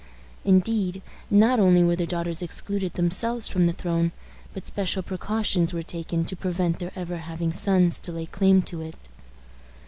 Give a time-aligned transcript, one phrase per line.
[0.43, 4.13] Indeed, not only were the daughters excluded themselves from the throne,
[4.51, 8.81] but special precautions were taken to prevent their ever having sons to lay claim to
[8.81, 8.95] it.